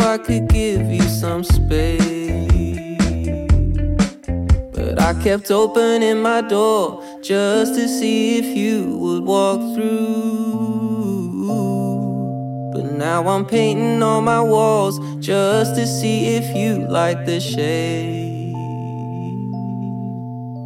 [0.00, 2.00] I could give you some space.
[4.74, 10.40] But I kept opening my door just to see if you would walk through.
[12.72, 18.54] But now I'm painting on my walls just to see if you like the shade.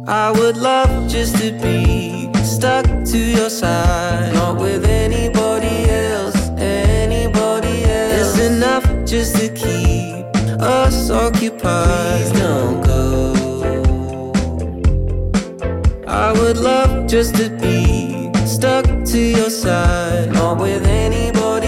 [0.07, 5.54] I would love just to be stuck to your side, not with anybody
[9.15, 10.25] just to keep
[10.59, 12.19] us occupied.
[12.19, 14.33] Please don't go.
[16.05, 21.64] I would love just to be stuck to your side, not with anybody.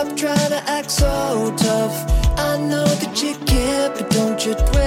[0.00, 1.94] Stop trying to act so tough.
[2.38, 4.79] I know that you care, but don't you.